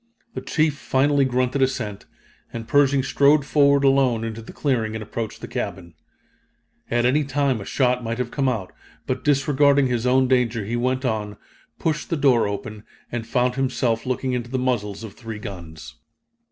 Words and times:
The 0.33 0.41
chief 0.41 0.75
finally 0.79 1.25
grunted 1.25 1.61
assent, 1.61 2.07
and 2.51 2.67
Pershing 2.67 3.03
strode 3.03 3.45
forward 3.45 3.83
alone 3.83 4.23
into 4.23 4.41
the 4.41 4.51
clearing 4.51 4.95
and 4.95 5.03
approached 5.03 5.41
the 5.41 5.47
cabin. 5.47 5.93
At 6.89 7.05
any 7.05 7.23
time 7.23 7.61
a 7.61 7.65
shot 7.65 8.03
might 8.03 8.17
have 8.17 8.31
come 8.31 8.49
out, 8.49 8.73
but 9.05 9.23
disregarding 9.23 9.85
his 9.85 10.07
own 10.07 10.27
danger 10.27 10.65
he 10.65 10.75
went 10.75 11.05
on, 11.05 11.37
pushed 11.77 12.07
open 12.11 12.19
the 12.19 12.21
door, 12.23 12.75
and 13.11 13.27
found 13.27 13.53
himself 13.53 14.07
looking 14.07 14.33
into 14.33 14.49
the 14.49 14.57
muzzles 14.57 15.03
of 15.03 15.13
three 15.13 15.37
guns. 15.37 15.97